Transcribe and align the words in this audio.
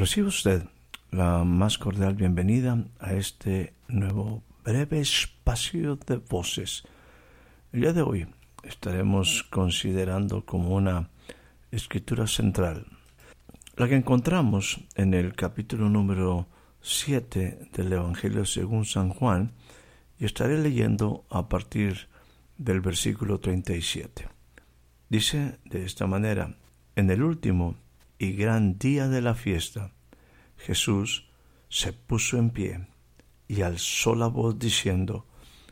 Recibe 0.00 0.28
usted 0.28 0.62
la 1.10 1.44
más 1.44 1.76
cordial 1.76 2.14
bienvenida 2.14 2.86
a 3.00 3.12
este 3.12 3.74
nuevo 3.86 4.42
breve 4.64 4.98
espacio 4.98 5.96
de 5.96 6.16
voces. 6.16 6.84
El 7.70 7.82
día 7.82 7.92
de 7.92 8.00
hoy 8.00 8.26
estaremos 8.62 9.42
considerando 9.50 10.46
como 10.46 10.74
una 10.74 11.10
escritura 11.70 12.26
central, 12.26 12.86
la 13.76 13.88
que 13.88 13.96
encontramos 13.96 14.80
en 14.94 15.12
el 15.12 15.34
capítulo 15.34 15.90
número 15.90 16.46
7 16.80 17.68
del 17.74 17.92
Evangelio 17.92 18.46
según 18.46 18.86
San 18.86 19.10
Juan, 19.10 19.52
y 20.18 20.24
estaré 20.24 20.56
leyendo 20.56 21.26
a 21.28 21.50
partir 21.50 22.08
del 22.56 22.80
versículo 22.80 23.38
37. 23.38 24.30
Dice 25.10 25.58
de 25.66 25.84
esta 25.84 26.06
manera, 26.06 26.56
en 26.96 27.10
el 27.10 27.22
último 27.22 27.76
y 28.20 28.32
gran 28.32 28.78
día 28.78 29.08
de 29.08 29.22
la 29.22 29.34
fiesta, 29.34 29.92
Jesús 30.58 31.26
se 31.70 31.94
puso 31.94 32.36
en 32.36 32.50
pie 32.50 32.86
y 33.48 33.62
alzó 33.62 34.14
la 34.14 34.26
voz 34.26 34.58
diciendo, 34.58 35.24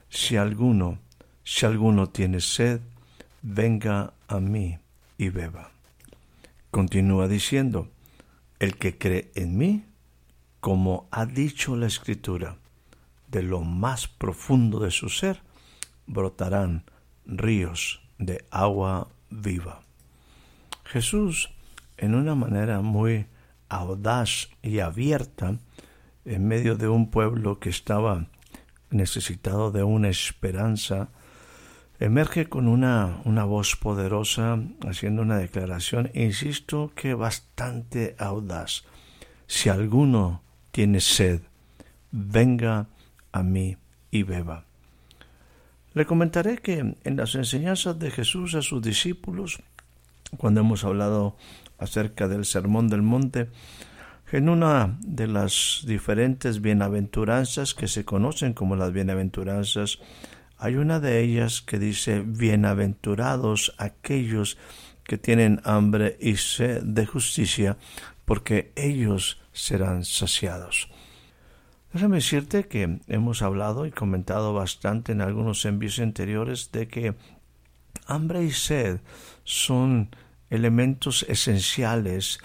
Si 0.09 0.39
alguno, 0.39 0.99
si 1.45 1.67
alguno 1.67 2.09
tiene 2.09 2.41
sed, 2.41 2.81
venga 3.43 4.15
a 4.29 4.41
mí 4.41 4.79
y 5.19 5.29
beba. 5.29 5.71
Continúa 6.71 7.29
diciendo, 7.29 7.91
El 8.59 8.79
que 8.79 8.97
cree 8.97 9.31
en 9.35 9.59
mí, 9.59 9.85
como 10.61 11.07
ha 11.11 11.27
dicho 11.27 11.77
la 11.77 11.87
Escritura, 11.87 12.57
de 13.27 13.43
lo 13.43 13.61
más 13.61 14.09
profundo 14.09 14.81
de 14.81 14.91
su 14.91 15.11
ser, 15.11 15.43
brotarán 16.07 16.85
ríos 17.27 18.01
de 18.17 18.47
agua 18.51 19.09
viva. 19.29 19.83
Jesús 20.85 21.51
en 21.99 22.15
una 22.15 22.35
manera 22.35 22.81
muy 22.81 23.27
audaz 23.69 24.49
y 24.63 24.79
abierta 24.79 25.59
en 26.25 26.47
medio 26.47 26.77
de 26.77 26.89
un 26.89 27.11
pueblo 27.11 27.59
que 27.59 27.71
estaba 27.71 28.27
necesitado 28.91 29.71
de 29.71 29.83
una 29.83 30.09
esperanza, 30.09 31.09
emerge 32.01 32.49
con 32.49 32.69
una, 32.69 33.21
una 33.25 33.45
voz 33.45 33.77
poderosa 33.77 34.59
haciendo 34.87 35.23
una 35.23 35.39
declaración, 35.39 36.11
insisto 36.15 36.93
que 36.95 37.15
bastante 37.15 38.15
audaz. 38.19 38.85
Si 39.47 39.69
alguno 39.69 40.43
tiene 40.71 41.01
sed, 41.01 41.41
venga 42.11 42.87
a 43.33 43.43
mí 43.43 43.77
y 44.11 44.23
beba. 44.23 44.65
Le 45.95 46.07
comentaré 46.07 46.59
que 46.59 46.95
en 47.03 47.17
las 47.17 47.35
enseñanzas 47.35 47.99
de 47.99 48.11
Jesús 48.11 48.55
a 48.55 48.63
sus 48.63 48.83
discípulos, 48.83 49.59
cuando 50.37 50.61
hemos 50.61 50.85
hablado 50.85 51.37
acerca 51.79 52.29
del 52.29 52.45
Sermón 52.45 52.89
del 52.89 53.03
Monte, 53.03 53.49
en 54.31 54.49
una 54.49 54.99
de 55.01 55.27
las 55.27 55.83
diferentes 55.87 56.61
bienaventuranzas 56.61 57.75
que 57.75 57.89
se 57.89 58.05
conocen 58.05 58.53
como 58.53 58.77
las 58.77 58.93
bienaventuranzas, 58.93 59.99
hay 60.59 60.77
una 60.77 61.01
de 61.01 61.21
ellas 61.23 61.63
que 61.63 61.79
dice, 61.79 62.23
bienaventurados 62.27 63.75
aquellos 63.79 64.59
que 65.05 65.17
tienen 65.17 65.61
hambre 65.65 66.19
y 66.21 66.37
sed 66.37 66.83
de 66.83 67.07
justicia, 67.07 67.79
porque 68.27 68.73
ellos 68.77 69.41
serán 69.53 70.05
saciados. 70.05 70.91
Déjame 71.93 72.17
decirte 72.17 72.69
que 72.69 73.01
hemos 73.07 73.41
hablado 73.41 73.87
y 73.87 73.91
comentado 73.91 74.53
bastante 74.53 75.13
en 75.13 75.23
algunos 75.23 75.65
envíos 75.65 75.99
anteriores 76.01 76.71
de 76.71 76.87
que 76.87 77.15
hambre 78.07 78.45
y 78.45 78.51
sed 78.51 79.01
son 79.45 80.11
elementos 80.51 81.25
esenciales. 81.29 82.39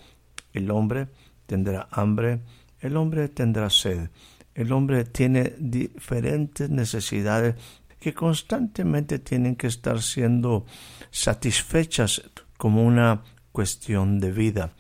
El 0.53 0.71
hombre 0.71 1.07
tendrá 1.45 1.87
hambre, 1.91 2.41
el 2.79 2.97
hombre 2.97 3.29
tendrá 3.29 3.69
sed, 3.69 4.09
el 4.55 4.71
hombre 4.71 5.03
tiene 5.05 5.53
diferentes 5.57 6.69
necesidades 6.69 7.55
que 7.99 8.13
constantemente 8.13 9.19
tienen 9.19 9.55
que 9.55 9.67
estar 9.67 10.01
siendo 10.01 10.65
satisfechas 11.09 12.21
como 12.57 12.83
una 12.83 13.23
cuestión 13.51 14.19
de 14.19 14.31
vida. 14.31 14.73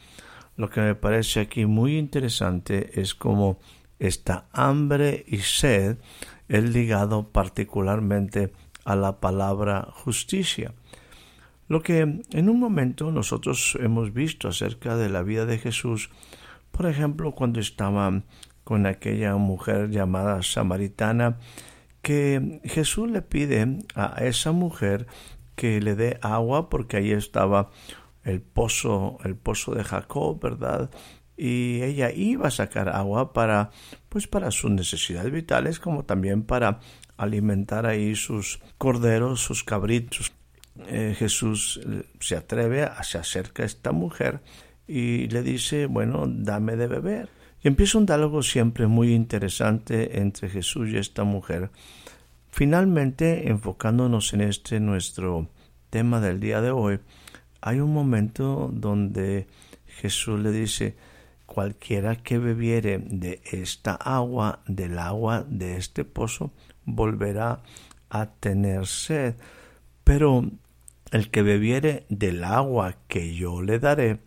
Lo 0.55 0.69
que 0.69 0.81
me 0.81 0.95
parece 0.95 1.39
aquí 1.39 1.65
muy 1.65 1.97
interesante 1.97 2.99
es 2.99 3.15
cómo 3.15 3.59
esta 3.97 4.47
hambre 4.51 5.23
y 5.27 5.37
sed 5.37 5.97
es 6.49 6.63
ligado 6.63 7.29
particularmente 7.31 8.51
a 8.83 8.95
la 8.95 9.19
palabra 9.19 9.87
justicia. 9.91 10.73
Lo 11.73 11.81
que 11.81 12.01
en 12.01 12.49
un 12.49 12.59
momento 12.59 13.11
nosotros 13.11 13.79
hemos 13.81 14.13
visto 14.13 14.47
acerca 14.47 14.95
de 14.95 15.09
la 15.09 15.23
vida 15.23 15.47
de 15.47 15.57
Jesús, 15.57 16.11
por 16.69 16.85
ejemplo, 16.85 17.31
cuando 17.31 17.59
estaba 17.59 18.21
con 18.63 18.85
aquella 18.85 19.37
mujer 19.37 19.89
llamada 19.89 20.43
samaritana, 20.43 21.39
que 22.03 22.61
Jesús 22.63 23.09
le 23.09 23.23
pide 23.23 23.79
a 23.95 24.23
esa 24.23 24.51
mujer 24.51 25.07
que 25.55 25.81
le 25.81 25.95
dé 25.95 26.19
agua 26.21 26.69
porque 26.69 26.97
ahí 26.97 27.11
estaba 27.11 27.71
el 28.23 28.39
pozo, 28.43 29.17
el 29.23 29.35
pozo 29.35 29.73
de 29.73 29.83
Jacob, 29.83 30.39
¿verdad? 30.39 30.91
Y 31.35 31.81
ella 31.81 32.11
iba 32.11 32.49
a 32.49 32.51
sacar 32.51 32.87
agua 32.87 33.33
para, 33.33 33.71
pues 34.09 34.27
para 34.27 34.51
sus 34.51 34.69
necesidades 34.69 35.31
vitales, 35.31 35.79
como 35.79 36.05
también 36.05 36.43
para 36.43 36.81
alimentar 37.17 37.87
ahí 37.87 38.15
sus 38.15 38.59
corderos, 38.77 39.41
sus 39.41 39.63
cabritos. 39.63 40.31
Eh, 40.87 41.15
Jesús 41.17 41.79
eh, 41.85 42.03
se 42.19 42.35
atreve, 42.35 42.89
se 43.03 43.17
acerca 43.17 43.63
a 43.63 43.65
esta 43.65 43.91
mujer 43.91 44.41
y 44.87 45.27
le 45.27 45.43
dice, 45.43 45.85
bueno, 45.85 46.25
dame 46.27 46.75
de 46.75 46.87
beber. 46.87 47.29
Y 47.61 47.67
empieza 47.67 47.97
un 47.97 48.05
diálogo 48.05 48.43
siempre 48.43 48.87
muy 48.87 49.13
interesante 49.13 50.19
entre 50.19 50.49
Jesús 50.49 50.89
y 50.89 50.97
esta 50.97 51.23
mujer. 51.23 51.69
Finalmente, 52.51 53.49
enfocándonos 53.49 54.33
en 54.33 54.41
este 54.41 54.79
nuestro 54.79 55.47
tema 55.89 56.19
del 56.19 56.39
día 56.39 56.61
de 56.61 56.71
hoy, 56.71 56.99
hay 57.61 57.79
un 57.79 57.93
momento 57.93 58.69
donde 58.73 59.47
Jesús 59.85 60.39
le 60.39 60.51
dice, 60.51 60.95
cualquiera 61.45 62.17
que 62.17 62.37
bebiere 62.37 62.97
de 62.97 63.41
esta 63.51 63.93
agua, 63.93 64.59
del 64.67 64.99
agua 64.99 65.45
de 65.47 65.77
este 65.77 66.03
pozo, 66.03 66.51
volverá 66.83 67.61
a 68.09 68.25
tener 68.25 68.85
sed. 68.85 69.35
Pero 70.03 70.51
el 71.13 71.29
que 71.29 71.43
bebiere 71.43 72.05
del 72.09 72.43
agua 72.43 72.95
que 73.07 73.35
yo 73.35 73.61
le 73.61 73.77
daré, 73.77 74.19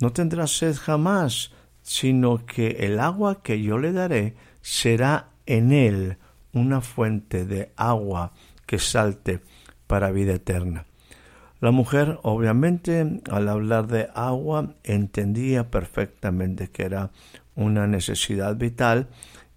no 0.00 0.12
tendrá 0.12 0.46
sed 0.46 0.76
jamás, 0.76 1.50
sino 1.82 2.46
que 2.46 2.68
el 2.86 3.00
agua 3.00 3.42
que 3.42 3.60
yo 3.60 3.78
le 3.78 3.92
daré 3.92 4.36
será 4.62 5.30
en 5.44 5.72
él 5.72 6.18
una 6.52 6.80
fuente 6.80 7.44
de 7.44 7.72
agua 7.76 8.32
que 8.64 8.78
salte 8.78 9.40
para 9.88 10.12
vida 10.12 10.34
eterna. 10.34 10.86
La 11.60 11.72
mujer, 11.72 12.20
obviamente, 12.22 13.20
al 13.28 13.48
hablar 13.48 13.88
de 13.88 14.08
agua, 14.14 14.76
entendía 14.84 15.68
perfectamente 15.70 16.68
que 16.68 16.84
era 16.84 17.10
una 17.56 17.88
necesidad 17.88 18.56
vital 18.56 19.08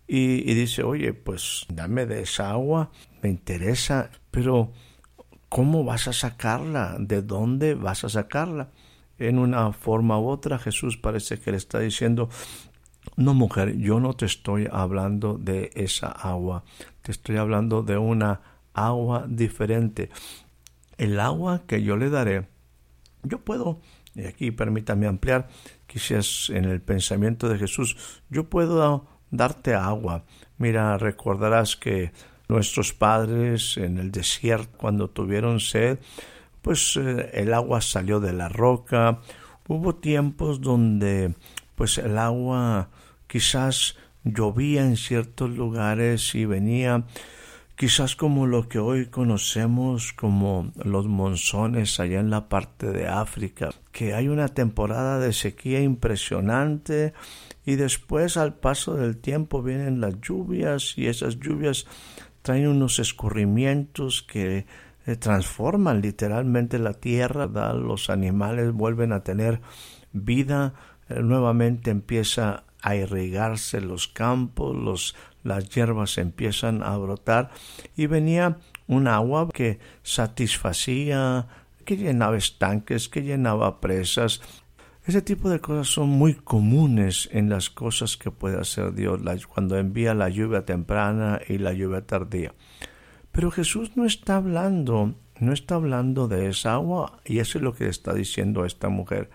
y, 0.08 0.54
dice, 0.56 0.82
oye, 0.82 1.14
pues 1.14 1.68
dame 1.70 2.08
de 2.08 2.22
esa 2.22 2.50
agua, 2.50 2.90
me 3.22 3.30
interesa, 3.30 4.10
pero 4.32 4.72
¿cómo 5.50 5.84
vas 5.84 6.08
a 6.08 6.14
sacarla? 6.14 6.96
¿De 7.00 7.22
dónde 7.22 7.74
vas 7.76 8.04
a 8.04 8.10
sacarla? 8.10 8.70
En 9.20 9.40
una 9.40 9.72
forma 9.74 10.20
u 10.20 10.28
otra, 10.28 10.60
Jesús 10.60 10.98
parece 10.98 11.40
que 11.40 11.52
le 11.52 11.58
está 11.58 11.80
diciendo, 11.80 12.30
no 13.16 13.34
mujer, 13.34 13.78
yo 13.78 14.00
no 14.00 14.14
te 14.14 14.26
estoy 14.26 14.68
hablando 14.72 15.38
de 15.38 15.72
esa 15.76 16.08
agua, 16.08 16.64
te 17.02 17.12
estoy 17.12 17.38
hablando 17.38 17.82
de 17.82 17.98
una 17.98 18.42
agua 18.74 19.26
diferente 19.28 20.12
el 20.98 21.20
agua 21.20 21.64
que 21.68 21.84
yo 21.84 21.96
le 21.96 22.10
daré, 22.10 22.48
yo 23.24 23.40
puedo, 23.40 23.80
y 24.16 24.26
aquí 24.26 24.52
permítame 24.52 25.08
ampliar, 25.08 25.48
quizás 25.86 26.50
en 26.50 26.66
el 26.66 26.82
pensamiento 26.82 27.50
de 27.50 27.60
Jesús, 27.60 28.22
yo 28.30 28.50
puedo 28.50 29.08
darte 29.30 29.74
agua. 29.74 30.26
Mira, 30.58 30.98
recordarás 30.98 31.76
que 31.76 32.12
Nuestros 32.48 32.94
padres 32.94 33.78
en 33.78 33.98
el 33.98 34.12
desierto, 34.12 34.78
cuando 34.78 35.10
tuvieron 35.10 35.60
sed, 35.60 36.00
pues 36.62 36.98
eh, 36.98 37.30
el 37.34 37.54
agua 37.54 37.82
salió 37.82 38.20
de 38.20 38.34
la 38.34 38.50
roca. 38.50 39.20
Hubo 39.68 39.96
tiempos 39.96 40.62
donde 40.62 41.34
pues 41.76 41.98
el 41.98 42.18
agua 42.18 42.90
quizás 43.28 43.96
llovía 44.24 44.86
en 44.86 44.98
ciertos 44.98 45.50
lugares 45.52 46.36
y 46.36 46.46
venía 46.46 47.06
quizás 47.78 48.16
como 48.16 48.48
lo 48.48 48.68
que 48.68 48.80
hoy 48.80 49.06
conocemos 49.06 50.12
como 50.12 50.72
los 50.84 51.06
monzones 51.06 52.00
allá 52.00 52.20
en 52.20 52.32
la 52.32 52.50
parte 52.50 52.92
de 52.92 53.08
África, 53.08 53.70
que 53.92 54.16
hay 54.16 54.28
una 54.28 54.48
temporada 54.48 55.20
de 55.20 55.32
sequía 55.32 55.82
impresionante 55.82 57.14
y 57.66 57.76
después 57.76 58.36
al 58.36 58.56
paso 58.56 58.96
del 58.96 59.18
tiempo 59.18 59.62
vienen 59.62 60.02
las 60.02 60.20
lluvias 60.22 60.98
y 60.98 61.06
esas 61.06 61.40
lluvias 61.40 61.86
traen 62.48 62.70
unos 62.70 63.00
escurrimientos 63.00 64.24
que 64.24 64.66
eh, 65.06 65.16
transforman 65.18 66.00
literalmente 66.00 66.80
la 66.80 66.94
tierra, 66.94 67.46
los 67.74 68.10
animales 68.10 68.72
vuelven 68.72 69.12
a 69.12 69.22
tener 69.22 69.60
vida, 70.14 70.74
eh, 71.10 71.20
nuevamente 71.20 71.92
empieza 71.92 72.64
a 72.82 72.96
irrigarse 72.96 73.82
los 73.82 74.08
campos, 74.08 75.14
las 75.44 75.68
hierbas 75.68 76.18
empiezan 76.18 76.84
a 76.84 76.96
brotar 76.96 77.50
y 77.98 78.06
venía 78.06 78.60
un 78.88 79.10
agua 79.10 79.50
que 79.50 79.80
satisfacía, 80.04 81.48
que 81.84 81.98
llenaba 81.98 82.38
estanques, 82.38 83.10
que 83.10 83.24
llenaba 83.24 83.82
presas. 83.82 84.40
Ese 85.08 85.22
tipo 85.22 85.50
de 85.50 85.62
cosas 85.62 85.88
son 85.88 86.10
muy 86.10 86.34
comunes 86.34 87.30
en 87.32 87.48
las 87.48 87.70
cosas 87.70 88.18
que 88.18 88.30
puede 88.30 88.60
hacer 88.60 88.94
Dios 88.94 89.22
cuando 89.48 89.78
envía 89.78 90.14
la 90.14 90.28
lluvia 90.28 90.66
temprana 90.66 91.40
y 91.48 91.60
la 91.60 91.72
lluvia 91.72 92.06
tardía. 92.06 92.54
Pero 93.32 93.50
Jesús 93.50 93.96
no 93.96 94.04
está 94.04 94.36
hablando, 94.36 95.16
no 95.40 95.54
está 95.54 95.76
hablando 95.76 96.28
de 96.28 96.50
esa 96.50 96.74
agua 96.74 97.22
y 97.24 97.40
eso 97.40 97.58
es 97.58 97.64
lo 97.64 97.74
que 97.74 97.88
está 97.88 98.14
diciendo 98.14 98.66
esta 98.66 98.90
mujer. 98.90 99.30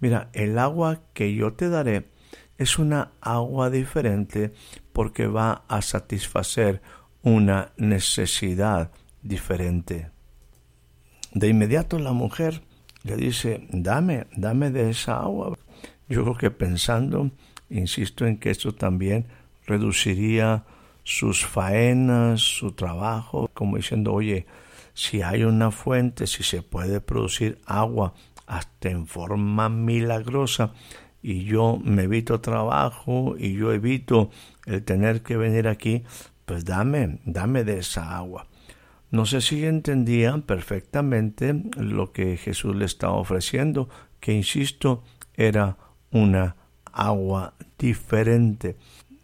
Mira, 0.00 0.28
el 0.32 0.58
agua 0.58 1.02
que 1.14 1.32
yo 1.32 1.52
te 1.52 1.68
daré 1.68 2.10
es 2.58 2.80
una 2.80 3.12
agua 3.20 3.70
diferente 3.70 4.52
porque 4.92 5.28
va 5.28 5.62
a 5.68 5.82
satisfacer 5.82 6.82
una 7.22 7.70
necesidad 7.76 8.90
diferente. 9.22 10.10
De 11.32 11.46
inmediato 11.46 12.00
la 12.00 12.12
mujer 12.12 12.64
le 13.04 13.16
dice, 13.16 13.66
dame, 13.70 14.26
dame 14.36 14.70
de 14.70 14.90
esa 14.90 15.20
agua. 15.20 15.58
Yo 16.08 16.22
creo 16.22 16.36
que 16.36 16.50
pensando, 16.50 17.30
insisto 17.70 18.26
en 18.26 18.38
que 18.38 18.50
esto 18.50 18.74
también 18.74 19.26
reduciría 19.66 20.64
sus 21.04 21.44
faenas, 21.44 22.40
su 22.40 22.72
trabajo, 22.72 23.50
como 23.54 23.76
diciendo, 23.76 24.12
oye, 24.12 24.46
si 24.94 25.22
hay 25.22 25.44
una 25.44 25.70
fuente, 25.70 26.26
si 26.26 26.42
se 26.42 26.62
puede 26.62 27.00
producir 27.00 27.58
agua 27.66 28.14
hasta 28.46 28.90
en 28.90 29.06
forma 29.06 29.68
milagrosa, 29.68 30.72
y 31.22 31.44
yo 31.44 31.78
me 31.82 32.02
evito 32.02 32.40
trabajo 32.40 33.36
y 33.38 33.54
yo 33.54 33.72
evito 33.72 34.30
el 34.66 34.82
tener 34.82 35.22
que 35.22 35.36
venir 35.36 35.68
aquí, 35.68 36.02
pues 36.44 36.64
dame, 36.64 37.20
dame 37.24 37.62
de 37.64 37.78
esa 37.78 38.16
agua. 38.16 38.48
No 39.12 39.26
sé 39.26 39.42
si 39.42 39.66
entendían 39.66 40.40
perfectamente 40.40 41.54
lo 41.76 42.12
que 42.12 42.38
Jesús 42.38 42.74
le 42.74 42.86
estaba 42.86 43.12
ofreciendo, 43.12 43.90
que 44.20 44.32
insisto, 44.32 45.04
era 45.34 45.76
una 46.10 46.56
agua 46.92 47.52
diferente. 47.78 48.76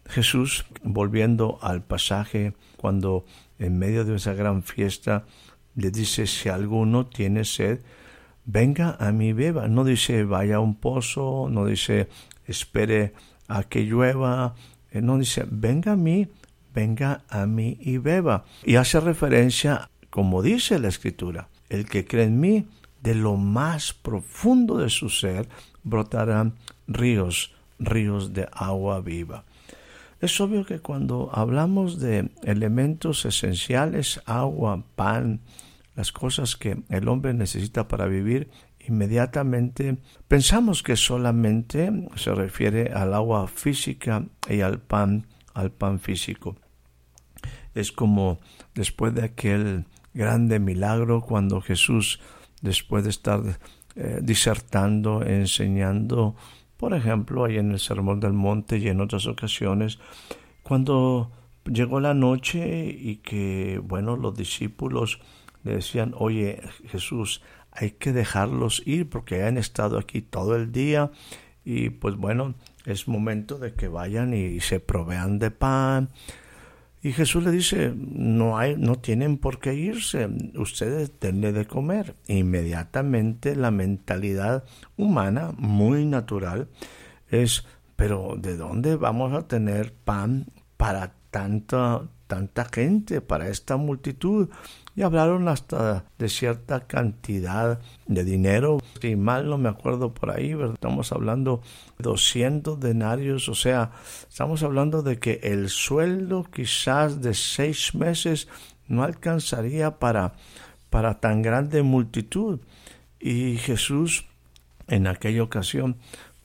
Jesús, 0.05 0.65
volviendo 0.83 1.57
al 1.63 1.81
pasaje, 1.81 2.53
cuando 2.77 3.25
en 3.57 3.79
medio 3.79 4.05
de 4.05 4.17
esa 4.17 4.33
gran 4.33 4.61
fiesta 4.61 5.25
le 5.75 5.89
dice, 5.89 6.27
si 6.27 6.49
alguno 6.49 7.07
tiene 7.07 7.43
sed, 7.43 7.79
venga 8.45 8.95
a 8.99 9.11
mí 9.11 9.33
beba. 9.33 9.67
No 9.67 9.83
dice 9.83 10.23
vaya 10.23 10.57
a 10.57 10.59
un 10.59 10.75
pozo, 10.75 11.47
no 11.49 11.65
dice 11.65 12.09
espere 12.45 13.13
a 13.47 13.63
que 13.63 13.85
llueva, 13.85 14.53
eh, 14.91 15.01
no 15.01 15.17
dice 15.17 15.45
venga 15.49 15.93
a 15.93 15.95
mí, 15.95 16.27
venga 16.79 17.23
a 17.27 17.45
mí 17.45 17.77
y 17.81 17.97
beba. 17.97 18.45
Y 18.63 18.77
hace 18.77 19.01
referencia, 19.01 19.89
como 20.09 20.41
dice 20.41 20.79
la 20.79 20.87
escritura, 20.87 21.49
el 21.67 21.85
que 21.85 22.05
cree 22.05 22.23
en 22.25 22.39
mí, 22.39 22.65
de 23.03 23.15
lo 23.15 23.35
más 23.35 23.93
profundo 23.93 24.77
de 24.77 24.89
su 24.89 25.09
ser 25.09 25.49
brotarán 25.83 26.53
ríos, 26.87 27.53
ríos 27.79 28.33
de 28.33 28.47
agua 28.53 29.01
viva. 29.01 29.43
Es 30.21 30.39
obvio 30.39 30.65
que 30.65 30.79
cuando 30.79 31.29
hablamos 31.33 31.99
de 31.99 32.29
elementos 32.43 33.25
esenciales, 33.25 34.21
agua, 34.25 34.83
pan, 34.95 35.41
las 35.95 36.11
cosas 36.13 36.55
que 36.55 36.81
el 36.89 37.07
hombre 37.09 37.33
necesita 37.33 37.89
para 37.89 38.05
vivir, 38.05 38.49
inmediatamente 38.87 39.97
pensamos 40.29 40.81
que 40.81 40.95
solamente 40.95 41.91
se 42.15 42.33
refiere 42.33 42.91
al 42.93 43.13
agua 43.13 43.47
física 43.47 44.25
y 44.49 44.61
al 44.61 44.79
pan, 44.79 45.27
al 45.53 45.71
pan 45.71 45.99
físico. 45.99 46.55
Es 47.75 47.91
como 47.91 48.39
después 48.75 49.13
de 49.13 49.23
aquel 49.23 49.85
grande 50.13 50.59
milagro 50.59 51.21
cuando 51.21 51.61
Jesús, 51.61 52.19
después 52.61 53.03
de 53.03 53.09
estar 53.09 53.41
eh, 53.95 54.19
disertando, 54.21 55.23
enseñando, 55.23 56.35
por 56.77 56.93
ejemplo, 56.93 57.45
ahí 57.45 57.57
en 57.57 57.71
el 57.71 57.79
Sermón 57.79 58.19
del 58.19 58.33
Monte 58.33 58.77
y 58.77 58.87
en 58.87 59.01
otras 59.01 59.27
ocasiones, 59.27 59.99
cuando 60.63 61.31
llegó 61.65 61.99
la 61.99 62.13
noche 62.13 62.87
y 62.87 63.17
que, 63.17 63.81
bueno, 63.83 64.15
los 64.15 64.35
discípulos 64.35 65.19
le 65.63 65.75
decían, 65.75 66.13
oye 66.17 66.61
Jesús, 66.87 67.41
hay 67.71 67.91
que 67.91 68.13
dejarlos 68.13 68.81
ir 68.85 69.09
porque 69.09 69.43
han 69.43 69.57
estado 69.57 69.97
aquí 69.97 70.21
todo 70.21 70.55
el 70.55 70.71
día 70.71 71.11
y 71.65 71.89
pues 71.89 72.15
bueno, 72.15 72.55
es 72.85 73.07
momento 73.07 73.59
de 73.59 73.73
que 73.73 73.87
vayan 73.87 74.33
y 74.33 74.59
se 74.61 74.79
provean 74.79 75.39
de 75.39 75.51
pan. 75.51 76.09
Y 77.01 77.13
Jesús 77.13 77.43
le 77.43 77.51
dice, 77.51 77.93
no 77.95 78.57
hay, 78.57 78.75
no 78.75 78.97
tienen 78.97 79.37
por 79.37 79.59
qué 79.59 79.73
irse, 79.73 80.29
ustedes 80.55 81.13
denle 81.21 81.53
de 81.53 81.65
comer. 81.65 82.15
Inmediatamente 82.27 83.55
la 83.55 83.71
mentalidad 83.71 84.65
humana, 84.97 85.53
muy 85.57 86.05
natural, 86.05 86.67
es, 87.29 87.65
pero 87.95 88.35
¿de 88.37 88.57
dónde 88.57 88.97
vamos 88.97 89.33
a 89.33 89.47
tener 89.47 89.93
pan 89.93 90.47
para 90.75 91.13
tanta, 91.31 92.01
tanta 92.27 92.65
gente, 92.65 93.21
para 93.21 93.47
esta 93.47 93.77
multitud? 93.77 94.49
Y 94.99 95.01
hablaron 95.01 95.47
hasta 95.47 96.03
de 96.17 96.27
cierta 96.27 96.85
cantidad 96.85 97.79
de 98.05 98.25
dinero. 98.25 98.79
Si 98.99 99.15
mal 99.15 99.49
no 99.49 99.57
me 99.57 99.69
acuerdo 99.69 100.13
por 100.13 100.29
ahí, 100.29 100.53
estamos 100.73 101.13
hablando 101.13 101.61
de 101.97 102.03
200 102.03 102.77
denarios, 102.81 103.47
o 103.47 103.55
sea, 103.55 103.91
estamos 104.27 104.61
hablando 104.61 105.01
de 105.01 105.17
que 105.17 105.39
el 105.41 105.69
sueldo 105.69 106.43
quizás 106.43 107.21
de 107.21 107.33
seis 107.33 107.95
meses 107.95 108.49
no 108.89 109.03
alcanzaría 109.03 109.99
para, 109.99 110.33
para 110.89 111.21
tan 111.21 111.43
grande 111.43 111.81
multitud. 111.81 112.59
Y 113.21 113.55
Jesús 113.55 114.25
en 114.89 115.07
aquella 115.07 115.43
ocasión 115.43 115.95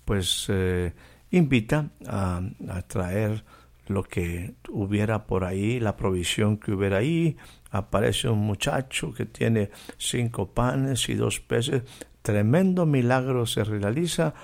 pues 0.05 0.47
eh, 0.49 0.93
invita 1.33 1.91
a, 2.07 2.41
a 2.69 2.83
traer 2.83 3.43
lo 3.87 4.05
que 4.05 4.55
hubiera 4.69 5.27
por 5.27 5.45
ahí, 5.45 5.81
la 5.81 5.97
provisión 5.97 6.57
que 6.57 6.73
hubiera 6.73 6.99
ahí, 6.99 7.37
aparece 7.75 8.29
un 8.29 8.39
muchacho 8.39 9.13
que 9.13 9.27
tiene 9.27 9.71
cinco 9.99 10.47
panes 10.47 11.09
y 11.09 11.15
dos 11.15 11.41
peces. 11.41 11.83
Tremendo 12.23 12.87
milagro 12.87 13.47
se 13.47 13.65
realiza. 13.65 14.35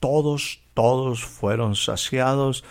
Todos, 0.00 0.62
todos 0.74 1.24
fueron 1.24 1.76
saciados, 1.76 2.64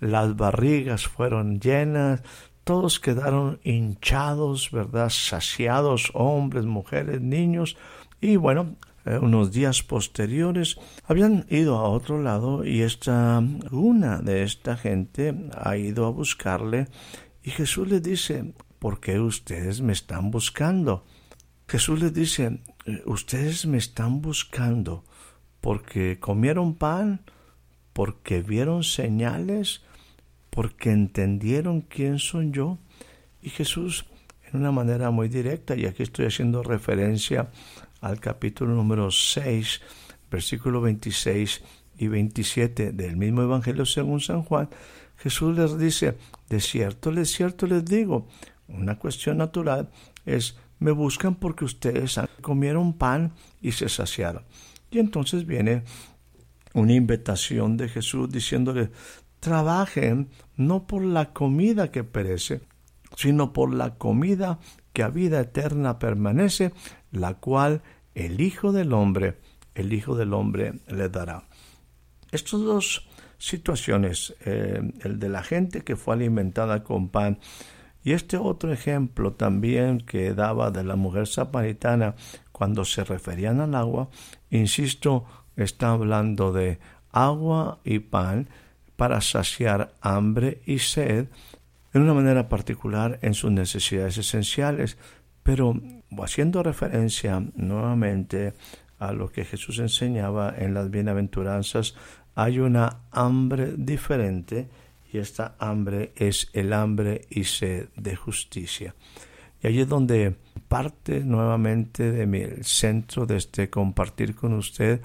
las 0.00 0.36
barrigas 0.36 1.06
fueron 1.06 1.58
llenas, 1.58 2.22
todos 2.62 3.00
quedaron 3.00 3.58
hinchados, 3.64 4.70
¿verdad? 4.70 5.08
Saciados, 5.08 6.10
hombres, 6.12 6.66
mujeres, 6.66 7.22
niños. 7.22 7.78
Y 8.20 8.36
bueno, 8.36 8.76
eh, 9.06 9.18
unos 9.18 9.50
días 9.50 9.82
posteriores 9.82 10.76
habían 11.06 11.46
ido 11.48 11.76
a 11.78 11.88
otro 11.88 12.22
lado 12.22 12.66
y 12.66 12.82
esta 12.82 13.42
una 13.70 14.18
de 14.18 14.42
esta 14.42 14.76
gente 14.76 15.34
ha 15.56 15.76
ido 15.78 16.04
a 16.04 16.10
buscarle 16.10 16.88
y 17.42 17.50
Jesús 17.50 17.86
le 17.88 18.00
dice 18.00 18.54
¿por 18.84 19.00
qué 19.00 19.18
ustedes 19.18 19.80
me 19.80 19.94
están 19.94 20.30
buscando? 20.30 21.06
Jesús 21.66 22.02
les 22.02 22.12
dice, 22.12 22.60
ustedes 23.06 23.64
me 23.64 23.78
están 23.78 24.20
buscando 24.20 25.04
porque 25.62 26.20
comieron 26.20 26.74
pan, 26.74 27.22
porque 27.94 28.42
vieron 28.42 28.84
señales, 28.84 29.80
porque 30.50 30.90
entendieron 30.90 31.80
quién 31.80 32.18
soy 32.18 32.50
yo. 32.50 32.76
Y 33.40 33.48
Jesús, 33.48 34.04
en 34.52 34.60
una 34.60 34.70
manera 34.70 35.10
muy 35.10 35.30
directa, 35.30 35.74
y 35.74 35.86
aquí 35.86 36.02
estoy 36.02 36.26
haciendo 36.26 36.62
referencia 36.62 37.50
al 38.02 38.20
capítulo 38.20 38.74
número 38.74 39.10
6, 39.10 39.80
versículo 40.30 40.82
26 40.82 41.62
y 41.96 42.08
27 42.08 42.92
del 42.92 43.16
mismo 43.16 43.40
Evangelio 43.40 43.86
según 43.86 44.20
San 44.20 44.42
Juan, 44.42 44.68
Jesús 45.16 45.56
les 45.56 45.78
dice, 45.78 46.18
de 46.50 46.60
cierto, 46.60 47.10
de 47.12 47.24
cierto 47.24 47.66
les 47.66 47.82
digo, 47.82 48.28
una 48.68 48.98
cuestión 48.98 49.38
natural 49.38 49.90
es 50.24 50.56
me 50.78 50.90
buscan 50.90 51.36
porque 51.36 51.64
ustedes 51.64 52.20
comieron 52.40 52.92
pan 52.94 53.32
y 53.60 53.72
se 53.72 53.88
saciaron. 53.88 54.44
Y 54.90 54.98
entonces 54.98 55.46
viene 55.46 55.82
una 56.74 56.92
invitación 56.92 57.76
de 57.76 57.88
Jesús 57.88 58.30
diciéndole, 58.30 58.90
trabajen 59.40 60.28
no 60.56 60.86
por 60.86 61.04
la 61.04 61.32
comida 61.32 61.90
que 61.90 62.04
perece, 62.04 62.62
sino 63.16 63.52
por 63.52 63.72
la 63.72 63.94
comida 63.96 64.58
que 64.92 65.02
a 65.02 65.08
vida 65.08 65.40
eterna 65.40 65.98
permanece, 65.98 66.72
la 67.12 67.34
cual 67.34 67.82
el 68.14 68.40
Hijo 68.40 68.72
del 68.72 68.92
Hombre, 68.92 69.38
el 69.74 69.92
Hijo 69.92 70.16
del 70.16 70.32
Hombre 70.32 70.74
le 70.88 71.08
dará. 71.08 71.44
Estas 72.30 72.60
dos 72.60 73.08
situaciones, 73.38 74.34
eh, 74.44 74.80
el 75.02 75.18
de 75.18 75.28
la 75.28 75.42
gente 75.42 75.82
que 75.82 75.96
fue 75.96 76.14
alimentada 76.14 76.82
con 76.82 77.08
pan 77.08 77.38
y 78.04 78.12
este 78.12 78.36
otro 78.36 78.70
ejemplo 78.72 79.32
también 79.32 79.98
que 79.98 80.34
daba 80.34 80.70
de 80.70 80.84
la 80.84 80.94
mujer 80.94 81.26
samaritana 81.26 82.14
cuando 82.52 82.84
se 82.84 83.02
referían 83.02 83.60
al 83.60 83.74
agua, 83.74 84.10
insisto, 84.50 85.24
está 85.56 85.92
hablando 85.92 86.52
de 86.52 86.78
agua 87.10 87.78
y 87.82 88.00
pan 88.00 88.48
para 88.96 89.20
saciar 89.22 89.94
hambre 90.02 90.60
y 90.66 90.78
sed 90.78 91.28
de 91.92 92.00
una 92.00 92.12
manera 92.12 92.48
particular 92.48 93.18
en 93.22 93.34
sus 93.34 93.50
necesidades 93.50 94.18
esenciales, 94.18 94.98
pero 95.42 95.74
haciendo 96.22 96.62
referencia 96.62 97.42
nuevamente 97.56 98.52
a 98.98 99.12
lo 99.12 99.30
que 99.30 99.44
Jesús 99.44 99.78
enseñaba 99.78 100.54
en 100.56 100.74
las 100.74 100.90
bienaventuranzas, 100.90 101.94
hay 102.34 102.58
una 102.58 102.98
hambre 103.12 103.74
diferente 103.76 104.68
y 105.14 105.18
esta 105.18 105.54
hambre 105.60 106.12
es 106.16 106.48
el 106.54 106.72
hambre 106.72 107.26
y 107.30 107.44
sed 107.44 107.88
de 107.94 108.16
justicia. 108.16 108.96
Y 109.62 109.68
allí 109.68 109.82
es 109.82 109.88
donde 109.88 110.34
parte 110.66 111.20
nuevamente 111.20 112.10
de 112.10 112.26
mi 112.26 112.42
centro 112.62 113.24
de 113.24 113.36
este 113.36 113.70
compartir 113.70 114.34
con 114.34 114.54
usted 114.54 115.02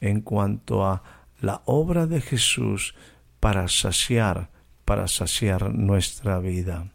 en 0.00 0.20
cuanto 0.20 0.86
a 0.86 1.02
la 1.40 1.62
obra 1.64 2.06
de 2.06 2.20
Jesús 2.20 2.94
para 3.40 3.66
saciar, 3.66 4.48
para 4.84 5.08
saciar 5.08 5.74
nuestra 5.74 6.38
vida. 6.38 6.92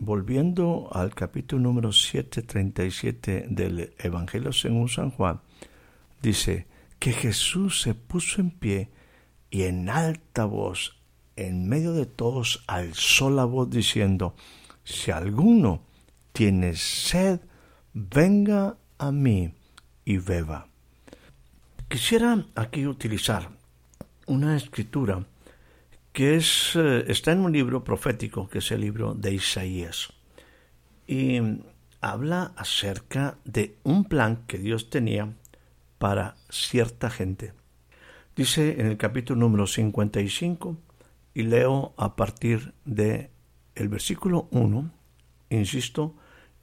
Volviendo 0.00 0.88
al 0.92 1.14
capítulo 1.14 1.60
número 1.60 1.92
737 1.92 3.48
del 3.50 3.92
Evangelio 3.98 4.50
según 4.54 4.88
San 4.88 5.10
Juan, 5.10 5.42
dice 6.22 6.66
que 6.98 7.12
Jesús 7.12 7.82
se 7.82 7.92
puso 7.92 8.40
en 8.40 8.50
pie 8.50 8.88
y 9.50 9.64
en 9.64 9.90
alta 9.90 10.46
voz 10.46 11.01
en 11.36 11.68
medio 11.68 11.92
de 11.92 12.06
todos 12.06 12.64
alzó 12.66 13.30
la 13.30 13.44
voz 13.44 13.70
diciendo, 13.70 14.34
si 14.84 15.10
alguno 15.10 15.82
tiene 16.32 16.76
sed, 16.76 17.40
venga 17.92 18.76
a 18.98 19.12
mí 19.12 19.54
y 20.04 20.18
beba. 20.18 20.68
Quisiera 21.88 22.46
aquí 22.54 22.86
utilizar 22.86 23.50
una 24.26 24.56
escritura 24.56 25.26
que 26.12 26.36
es, 26.36 26.76
eh, 26.76 27.04
está 27.08 27.32
en 27.32 27.40
un 27.40 27.52
libro 27.52 27.84
profético, 27.84 28.48
que 28.48 28.58
es 28.58 28.70
el 28.70 28.82
libro 28.82 29.14
de 29.14 29.34
Isaías, 29.34 30.12
y 31.06 31.40
habla 32.00 32.52
acerca 32.56 33.38
de 33.44 33.76
un 33.82 34.04
plan 34.04 34.44
que 34.46 34.58
Dios 34.58 34.90
tenía 34.90 35.32
para 35.98 36.36
cierta 36.50 37.10
gente. 37.10 37.52
Dice 38.34 38.80
en 38.80 38.86
el 38.86 38.96
capítulo 38.96 39.40
número 39.40 39.66
55, 39.66 40.76
y 41.34 41.42
leo 41.42 41.94
a 41.96 42.16
partir 42.16 42.74
de 42.84 43.30
el 43.74 43.88
versículo 43.88 44.48
1, 44.50 44.90
insisto, 45.50 46.14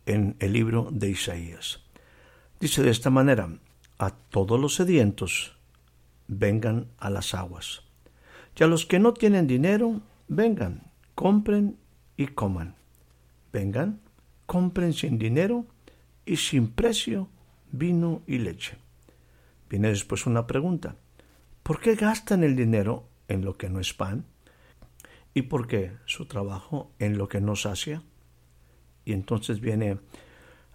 en 0.05 0.35
el 0.39 0.53
libro 0.53 0.89
de 0.91 1.09
Isaías. 1.09 1.83
Dice 2.59 2.83
de 2.83 2.91
esta 2.91 3.09
manera, 3.09 3.49
a 3.97 4.11
todos 4.11 4.59
los 4.59 4.75
sedientos 4.75 5.55
vengan 6.27 6.87
a 6.97 7.09
las 7.09 7.33
aguas, 7.33 7.83
y 8.55 8.63
a 8.63 8.67
los 8.67 8.85
que 8.85 8.99
no 8.99 9.13
tienen 9.13 9.47
dinero, 9.47 10.01
vengan, 10.27 10.91
compren 11.15 11.77
y 12.17 12.27
coman. 12.27 12.75
Vengan, 13.51 14.01
compren 14.45 14.93
sin 14.93 15.17
dinero 15.17 15.65
y 16.25 16.35
sin 16.35 16.67
precio 16.67 17.29
vino 17.71 18.21
y 18.27 18.39
leche. 18.39 18.77
Viene 19.69 19.89
después 19.89 20.25
una 20.25 20.45
pregunta. 20.47 20.95
¿Por 21.63 21.79
qué 21.79 21.95
gastan 21.95 22.43
el 22.43 22.55
dinero 22.55 23.07
en 23.27 23.45
lo 23.45 23.57
que 23.57 23.69
no 23.69 23.79
es 23.79 23.93
pan? 23.93 24.25
¿Y 25.39 25.43
por 25.43 25.67
qué? 25.67 25.93
Su 26.05 26.25
trabajo 26.25 26.91
en 26.99 27.17
lo 27.17 27.29
que 27.29 27.39
no 27.39 27.55
sacia. 27.55 28.03
Y 29.05 29.13
entonces 29.13 29.61
viene 29.61 29.97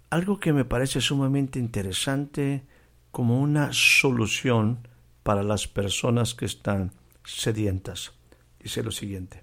algo 0.09 0.41
que 0.41 0.55
me 0.55 0.65
parece 0.65 1.03
sumamente 1.03 1.59
interesante 1.59 2.65
como 3.11 3.43
una 3.43 3.75
solución 3.75 4.89
para 5.23 5.43
las 5.43 5.69
personas 5.69 6.33
que 6.33 6.47
están 6.47 6.93
sedientas. 7.25 8.15
Dice 8.59 8.83
lo 8.83 8.91
siguiente, 8.91 9.43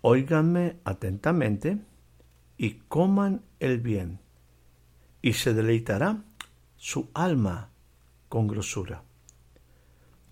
óiganme 0.00 0.80
atentamente 0.82 1.78
y 2.56 2.80
coman 2.88 3.44
el 3.60 3.78
bien, 3.78 4.18
y 5.22 5.34
se 5.34 5.54
deleitará 5.54 6.24
su 6.74 7.08
alma 7.14 7.70
con 8.28 8.48
grosura. 8.48 9.04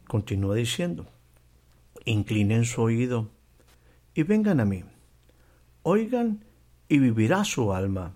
Continúa 0.08 0.56
diciendo, 0.56 1.06
inclinen 2.04 2.64
su 2.64 2.82
oído 2.82 3.30
y 4.14 4.22
vengan 4.22 4.60
a 4.60 4.64
mí. 4.64 4.84
Oigan 5.82 6.44
y 6.88 6.98
vivirá 6.98 7.44
su 7.44 7.72
alma, 7.72 8.14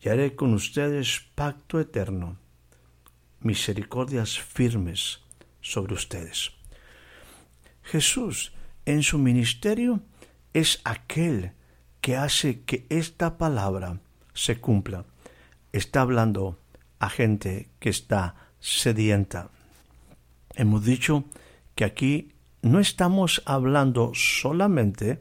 y 0.00 0.08
haré 0.08 0.34
con 0.34 0.54
ustedes 0.54 1.20
pacto 1.34 1.80
eterno, 1.80 2.38
misericordias 3.40 4.38
firmes 4.38 5.20
sobre 5.60 5.94
ustedes. 5.94 6.52
Jesús 7.82 8.52
en 8.84 9.02
su 9.02 9.18
ministerio 9.18 10.00
es 10.52 10.80
aquel 10.84 11.52
que 12.00 12.16
hace 12.16 12.62
que 12.62 12.86
esta 12.90 13.38
palabra 13.38 14.00
se 14.34 14.60
cumpla. 14.60 15.04
Está 15.72 16.02
hablando 16.02 16.58
a 16.98 17.08
gente 17.08 17.70
que 17.78 17.88
está 17.88 18.34
sedienta. 18.58 19.50
Hemos 20.54 20.84
dicho 20.84 21.24
que 21.74 21.84
aquí 21.84 22.32
no 22.62 22.78
estamos 22.78 23.42
hablando 23.44 24.12
solamente 24.14 25.20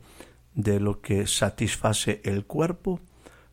de 0.53 0.79
lo 0.79 1.01
que 1.01 1.27
satisface 1.27 2.21
el 2.23 2.45
cuerpo, 2.45 2.99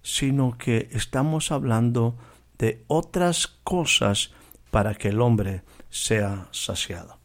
sino 0.02 0.56
que 0.58 0.88
estamos 0.92 1.50
hablando 1.50 2.16
de 2.58 2.84
otras 2.86 3.46
cosas 3.46 4.32
para 4.70 4.94
que 4.94 5.08
el 5.08 5.20
hombre 5.20 5.62
sea 5.90 6.48
saciado. 6.50 7.18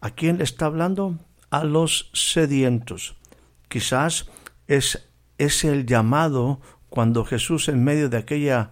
¿A 0.00 0.10
quién 0.10 0.38
le 0.38 0.44
está 0.44 0.66
hablando? 0.66 1.18
A 1.50 1.64
los 1.64 2.10
sedientos. 2.12 3.16
Quizás 3.68 4.26
es, 4.66 5.08
es 5.38 5.64
el 5.64 5.86
llamado 5.86 6.60
cuando 6.88 7.24
Jesús 7.24 7.68
en 7.68 7.82
medio 7.82 8.08
de 8.08 8.18
aquella 8.18 8.70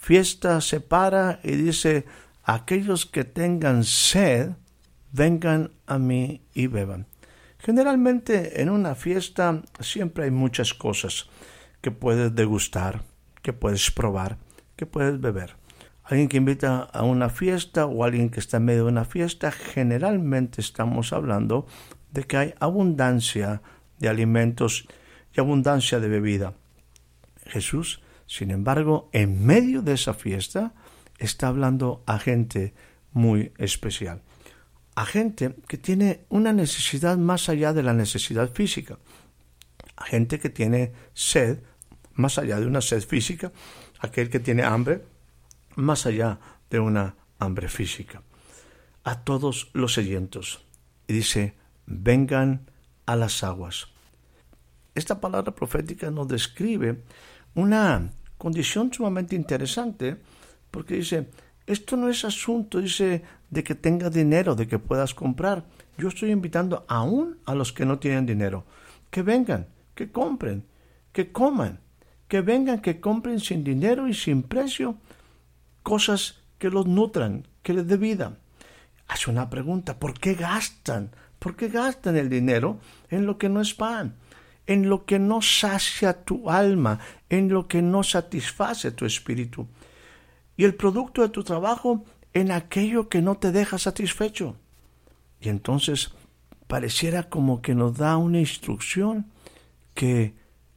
fiesta 0.00 0.60
se 0.60 0.80
para 0.80 1.40
y 1.44 1.52
dice, 1.52 2.06
aquellos 2.42 3.06
que 3.06 3.24
tengan 3.24 3.84
sed, 3.84 4.52
vengan 5.12 5.72
a 5.86 5.98
mí 5.98 6.42
y 6.54 6.66
beban. 6.66 7.06
Generalmente 7.58 8.62
en 8.62 8.70
una 8.70 8.94
fiesta 8.94 9.62
siempre 9.80 10.24
hay 10.24 10.30
muchas 10.30 10.72
cosas 10.72 11.28
que 11.80 11.90
puedes 11.90 12.34
degustar, 12.34 13.04
que 13.42 13.52
puedes 13.52 13.90
probar, 13.90 14.38
que 14.76 14.86
puedes 14.86 15.20
beber. 15.20 15.56
Alguien 16.04 16.28
que 16.28 16.38
invita 16.38 16.80
a 16.80 17.02
una 17.02 17.28
fiesta 17.28 17.86
o 17.86 18.02
alguien 18.02 18.30
que 18.30 18.40
está 18.40 18.56
en 18.56 18.64
medio 18.64 18.84
de 18.84 18.90
una 18.90 19.04
fiesta, 19.04 19.52
generalmente 19.52 20.60
estamos 20.60 21.12
hablando 21.12 21.66
de 22.10 22.24
que 22.24 22.36
hay 22.36 22.54
abundancia 22.58 23.62
de 23.98 24.08
alimentos 24.08 24.88
y 25.36 25.40
abundancia 25.40 26.00
de 26.00 26.08
bebida. 26.08 26.54
Jesús, 27.46 28.02
sin 28.26 28.50
embargo, 28.50 29.08
en 29.12 29.44
medio 29.44 29.82
de 29.82 29.92
esa 29.92 30.14
fiesta, 30.14 30.72
está 31.18 31.48
hablando 31.48 32.02
a 32.06 32.18
gente 32.18 32.74
muy 33.12 33.52
especial 33.58 34.22
a 35.00 35.06
gente 35.06 35.54
que 35.66 35.78
tiene 35.78 36.26
una 36.28 36.52
necesidad 36.52 37.16
más 37.16 37.48
allá 37.48 37.72
de 37.72 37.82
la 37.82 37.94
necesidad 37.94 38.52
física, 38.52 38.98
a 39.96 40.04
gente 40.04 40.38
que 40.38 40.50
tiene 40.50 40.92
sed 41.14 41.60
más 42.12 42.36
allá 42.36 42.60
de 42.60 42.66
una 42.66 42.82
sed 42.82 43.00
física, 43.00 43.50
aquel 44.00 44.28
que 44.28 44.40
tiene 44.40 44.62
hambre 44.62 45.02
más 45.76 46.04
allá 46.04 46.38
de 46.68 46.80
una 46.80 47.16
hambre 47.38 47.70
física. 47.70 48.22
A 49.02 49.24
todos 49.24 49.70
los 49.72 49.94
sedientos. 49.94 50.66
Y 51.08 51.14
dice, 51.14 51.54
vengan 51.86 52.70
a 53.06 53.16
las 53.16 53.42
aguas. 53.42 53.88
Esta 54.94 55.18
palabra 55.18 55.54
profética 55.54 56.10
nos 56.10 56.28
describe 56.28 57.04
una 57.54 58.10
condición 58.36 58.92
sumamente 58.92 59.34
interesante 59.34 60.20
porque 60.70 60.96
dice, 60.96 61.30
esto 61.70 61.96
no 61.96 62.08
es 62.08 62.24
asunto, 62.24 62.80
dice, 62.80 63.22
de 63.48 63.62
que 63.62 63.74
tengas 63.74 64.12
dinero, 64.12 64.56
de 64.56 64.66
que 64.66 64.78
puedas 64.78 65.14
comprar. 65.14 65.64
Yo 65.96 66.08
estoy 66.08 66.30
invitando 66.32 66.84
aún 66.88 67.38
a 67.46 67.54
los 67.54 67.72
que 67.72 67.86
no 67.86 67.98
tienen 67.98 68.26
dinero, 68.26 68.64
que 69.10 69.22
vengan, 69.22 69.68
que 69.94 70.10
compren, 70.10 70.64
que 71.12 71.30
coman. 71.30 71.78
que 72.26 72.42
vengan, 72.42 72.80
que 72.80 73.00
compren 73.00 73.40
sin 73.40 73.64
dinero 73.64 74.06
y 74.06 74.14
sin 74.14 74.44
precio 74.44 74.96
cosas 75.82 76.42
que 76.58 76.70
los 76.70 76.86
nutran, 76.86 77.48
que 77.64 77.74
les 77.74 77.88
dé 77.88 77.96
vida. 77.96 78.38
Hace 79.08 79.30
una 79.30 79.50
pregunta, 79.50 79.98
¿por 79.98 80.14
qué 80.14 80.34
gastan? 80.34 81.10
¿Por 81.40 81.56
qué 81.56 81.68
gastan 81.68 82.16
el 82.16 82.28
dinero 82.28 82.78
en 83.08 83.26
lo 83.26 83.36
que 83.36 83.48
no 83.48 83.60
es 83.60 83.74
pan? 83.74 84.14
En 84.66 84.88
lo 84.88 85.04
que 85.04 85.18
no 85.18 85.42
sacia 85.42 86.22
tu 86.22 86.48
alma, 86.48 87.00
en 87.28 87.48
lo 87.48 87.66
que 87.66 87.82
no 87.82 88.04
satisface 88.04 88.92
tu 88.92 89.06
espíritu. 89.06 89.66
Y 90.60 90.64
el 90.64 90.74
producto 90.74 91.22
de 91.22 91.30
tu 91.30 91.42
trabajo 91.42 92.04
en 92.34 92.52
aquello 92.52 93.08
que 93.08 93.22
no 93.22 93.36
te 93.36 93.50
deja 93.50 93.78
satisfecho. 93.78 94.56
Y 95.40 95.48
entonces 95.48 96.12
pareciera 96.66 97.30
como 97.30 97.62
que 97.62 97.74
nos 97.74 97.96
da 97.96 98.18
una 98.18 98.40
instrucción 98.40 99.32
que 99.94 100.34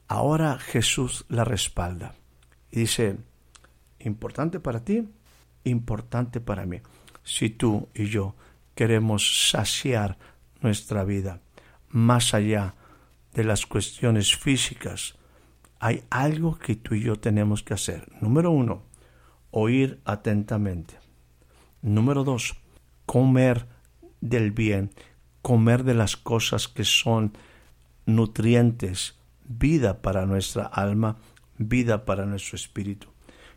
ahora 0.07 0.57
Jesús 0.57 1.25
la 1.27 1.43
respalda. 1.43 2.15
Y 2.71 2.79
dice, 2.79 3.17
importante 3.99 4.61
para 4.61 4.85
ti, 4.85 5.05
importante 5.65 6.39
para 6.39 6.65
mí. 6.65 6.79
Si 7.25 7.49
tú 7.49 7.89
y 7.93 8.05
yo 8.05 8.35
queremos 8.75 9.49
saciar 9.49 10.17
nuestra 10.61 11.03
vida 11.03 11.41
más 11.89 12.33
allá 12.33 12.75
de 13.33 13.43
las 13.43 13.65
cuestiones 13.65 14.33
físicas, 14.33 15.15
hay 15.81 16.05
algo 16.09 16.57
que 16.57 16.77
tú 16.77 16.95
y 16.95 17.01
yo 17.01 17.17
tenemos 17.17 17.63
que 17.63 17.73
hacer. 17.73 18.09
Número 18.21 18.49
uno, 18.49 18.92
oír 19.53 20.01
atentamente. 20.03 20.95
Número 21.81 22.23
dos, 22.23 22.55
comer 23.05 23.67
del 24.19 24.51
bien, 24.51 24.89
comer 25.41 25.83
de 25.83 25.93
las 25.93 26.17
cosas 26.17 26.67
que 26.67 26.83
son 26.83 27.33
nutrientes, 28.05 29.15
vida 29.45 30.01
para 30.01 30.25
nuestra 30.25 30.65
alma, 30.65 31.17
vida 31.57 32.03
para 32.03 32.25
nuestro 32.25 32.55
espíritu. 32.55 33.07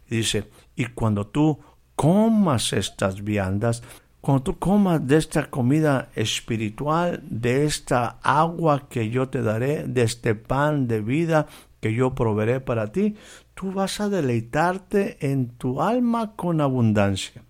dice, 0.09 0.49
y 0.76 0.87
cuando 0.87 1.26
tú 1.26 1.59
comas 1.97 2.73
estas 2.73 3.25
viandas, 3.25 3.83
cuando 4.21 4.43
tú 4.43 4.59
comas 4.59 5.07
de 5.07 5.17
esta 5.17 5.50
comida 5.50 6.11
espiritual, 6.15 7.23
de 7.25 7.65
esta 7.65 8.19
agua 8.23 8.88
que 8.88 9.09
yo 9.09 9.29
te 9.29 9.41
daré, 9.41 9.85
de 9.85 10.03
este 10.03 10.35
pan 10.35 10.88
de 10.88 11.00
vida 11.00 11.47
que 11.81 11.95
yo 11.95 12.15
proveeré 12.15 12.61
para 12.61 12.93
ti, 12.93 13.17
tú 13.56 13.72
vas 13.72 14.00
a 14.00 14.10
deleitarte 14.10 15.16
en 15.32 15.48
tu 15.48 15.80
alma 15.80 16.36
con 16.36 16.60
abundancia. 16.60 17.42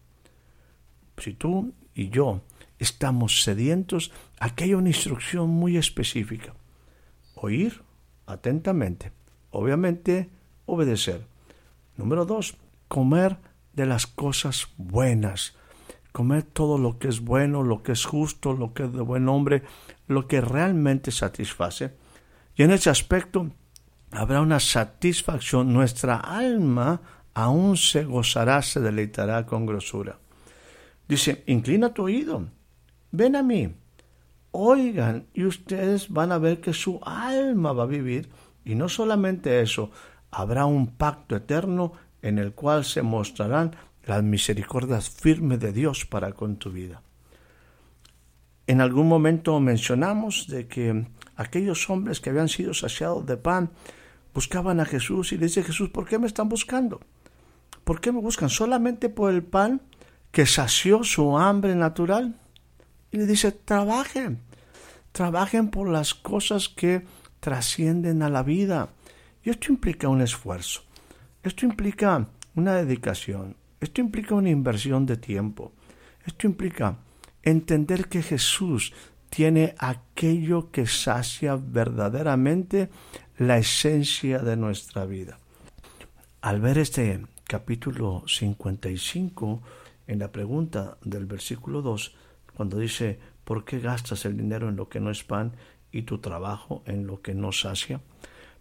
Si 1.18 1.34
tú 1.34 1.74
y 1.94 2.10
yo 2.10 2.42
estamos 2.78 3.42
sedientos, 3.42 4.12
aquí 4.38 4.64
hay 4.64 4.74
una 4.74 4.90
instrucción 4.90 5.50
muy 5.50 5.76
específica. 5.76 6.54
Oír 7.34 7.82
atentamente. 8.24 9.10
Obviamente, 9.50 10.30
obedecer. 10.64 11.26
Número 11.96 12.24
dos, 12.24 12.56
comer 12.86 13.38
de 13.72 13.86
las 13.86 14.06
cosas 14.06 14.68
buenas. 14.76 15.56
Comer 16.12 16.44
todo 16.44 16.78
lo 16.78 17.00
que 17.00 17.08
es 17.08 17.20
bueno, 17.20 17.64
lo 17.64 17.82
que 17.82 17.92
es 17.92 18.04
justo, 18.04 18.52
lo 18.52 18.74
que 18.74 18.84
es 18.84 18.92
de 18.92 19.02
buen 19.02 19.28
hombre, 19.28 19.64
lo 20.06 20.28
que 20.28 20.40
realmente 20.40 21.10
satisface. 21.10 21.94
Y 22.54 22.62
en 22.62 22.70
ese 22.70 22.90
aspecto 22.90 23.50
habrá 24.10 24.40
una 24.40 24.60
satisfacción. 24.60 25.72
Nuestra 25.72 26.16
alma 26.16 27.00
aún 27.34 27.76
se 27.76 28.04
gozará, 28.04 28.62
se 28.62 28.80
deleitará 28.80 29.46
con 29.46 29.66
grosura. 29.66 30.18
Dice, 31.08 31.44
inclina 31.46 31.94
tu 31.94 32.04
oído 32.04 32.46
ven 33.16 33.36
a 33.36 33.42
mí, 33.42 33.74
oigan 34.50 35.26
y 35.32 35.44
ustedes 35.44 36.10
van 36.10 36.32
a 36.32 36.38
ver 36.38 36.60
que 36.60 36.72
su 36.72 37.00
alma 37.02 37.72
va 37.72 37.84
a 37.84 37.86
vivir 37.86 38.28
y 38.64 38.74
no 38.74 38.88
solamente 38.88 39.60
eso, 39.60 39.90
habrá 40.30 40.66
un 40.66 40.88
pacto 40.88 41.36
eterno 41.36 41.92
en 42.20 42.38
el 42.38 42.52
cual 42.52 42.84
se 42.84 43.02
mostrarán 43.02 43.74
las 44.04 44.22
misericordias 44.22 45.08
firmes 45.08 45.60
de 45.60 45.72
Dios 45.72 46.04
para 46.04 46.32
con 46.32 46.56
tu 46.56 46.70
vida. 46.70 47.02
En 48.66 48.80
algún 48.80 49.08
momento 49.08 49.58
mencionamos 49.60 50.46
de 50.48 50.66
que 50.66 51.06
aquellos 51.36 51.88
hombres 51.90 52.20
que 52.20 52.30
habían 52.30 52.48
sido 52.48 52.74
saciados 52.74 53.26
de 53.26 53.36
pan 53.36 53.70
buscaban 54.34 54.80
a 54.80 54.84
Jesús 54.84 55.32
y 55.32 55.38
le 55.38 55.46
dice 55.46 55.62
Jesús, 55.62 55.90
¿por 55.90 56.06
qué 56.06 56.18
me 56.18 56.26
están 56.26 56.48
buscando? 56.48 57.00
¿Por 57.84 58.00
qué 58.00 58.12
me 58.12 58.20
buscan? 58.20 58.50
¿Solamente 58.50 59.08
por 59.08 59.32
el 59.32 59.42
pan 59.42 59.80
que 60.30 60.44
sació 60.44 61.04
su 61.04 61.38
hambre 61.38 61.74
natural? 61.74 62.38
Y 63.10 63.18
le 63.18 63.26
dice, 63.26 63.52
trabajen, 63.52 64.40
trabajen 65.12 65.68
por 65.68 65.88
las 65.88 66.14
cosas 66.14 66.68
que 66.68 67.06
trascienden 67.40 68.22
a 68.22 68.28
la 68.28 68.42
vida. 68.42 68.90
Y 69.42 69.50
esto 69.50 69.72
implica 69.72 70.08
un 70.08 70.20
esfuerzo, 70.20 70.82
esto 71.42 71.64
implica 71.64 72.26
una 72.56 72.74
dedicación, 72.74 73.56
esto 73.80 74.00
implica 74.00 74.34
una 74.34 74.50
inversión 74.50 75.06
de 75.06 75.16
tiempo, 75.16 75.72
esto 76.26 76.46
implica 76.46 76.96
entender 77.42 78.08
que 78.08 78.22
Jesús 78.22 78.92
tiene 79.30 79.74
aquello 79.78 80.70
que 80.70 80.86
sacia 80.86 81.56
verdaderamente 81.56 82.88
la 83.38 83.58
esencia 83.58 84.38
de 84.38 84.56
nuestra 84.56 85.04
vida. 85.04 85.38
Al 86.40 86.60
ver 86.60 86.78
este 86.78 87.26
capítulo 87.44 88.24
55, 88.26 89.62
en 90.06 90.18
la 90.18 90.32
pregunta 90.32 90.98
del 91.02 91.26
versículo 91.26 91.82
2, 91.82 92.14
cuando 92.54 92.78
dice, 92.78 93.18
¿por 93.44 93.64
qué 93.64 93.80
gastas 93.80 94.24
el 94.24 94.36
dinero 94.36 94.68
en 94.68 94.76
lo 94.76 94.88
que 94.88 95.00
no 95.00 95.10
es 95.10 95.24
pan 95.24 95.52
y 95.92 96.02
tu 96.02 96.18
trabajo 96.18 96.82
en 96.86 97.06
lo 97.06 97.20
que 97.20 97.34
no 97.34 97.52
sacia? 97.52 98.00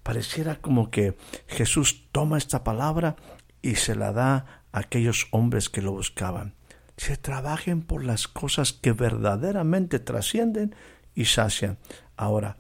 Pareciera 0.04 0.58
como 0.58 0.92
que 0.92 1.18
Jesús 1.48 2.08
toma 2.12 2.38
esta 2.38 2.64
palabra 2.64 3.16
y 3.62 3.76
se 3.76 3.96
la 3.96 4.12
da 4.12 4.64
a 4.72 4.80
aquellos 4.80 5.28
hombres 5.32 5.70
que 5.70 5.82
lo 5.82 5.92
buscaban. 5.92 6.54
Se 6.98 7.18
trabajen 7.18 7.82
por 7.82 8.04
las 8.04 8.28
cosas 8.28 8.74
que 8.74 8.94
verdaderamente 8.94 10.00
trascienden 10.00 10.76
y 11.14 11.26
sacian. 11.26 11.78
Ahora, 12.16 12.58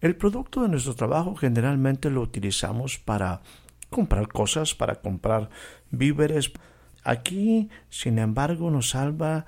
el 0.00 0.16
producto 0.16 0.62
de 0.62 0.68
nuestro 0.68 0.94
trabajo 0.94 1.34
generalmente 1.34 2.10
lo 2.10 2.20
utilizamos 2.20 2.98
para 2.98 3.42
comprar 3.90 4.28
cosas, 4.28 4.74
para 4.74 4.96
comprar 4.96 5.50
víveres. 5.90 6.52
Aquí, 7.02 7.70
sin 7.88 8.18
embargo, 8.18 8.70
nos 8.70 8.90
salva 8.90 9.46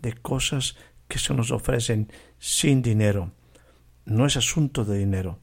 de 0.00 0.14
cosas 0.14 0.76
que 1.08 1.18
se 1.18 1.34
nos 1.34 1.50
ofrecen 1.50 2.10
sin 2.38 2.82
dinero. 2.82 3.32
No 4.04 4.26
es 4.26 4.36
asunto 4.36 4.84
de 4.84 4.98
dinero. 4.98 5.38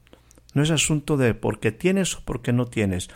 No 0.54 0.64
es 0.64 0.72
asunto 0.72 1.18
de 1.18 1.34
porque 1.36 1.72
tienes 1.72 2.16
o 2.16 2.22
porque 2.26 2.54
no 2.54 2.66
tienes. 2.66 3.10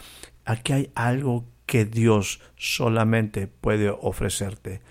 Aquí 0.45 0.73
hay 0.73 0.91
algo 0.95 1.45
que 1.65 1.86
Dios 1.86 2.41
solamente 2.55 3.47
puede 3.47 3.89
ofrecerte. 3.89 4.81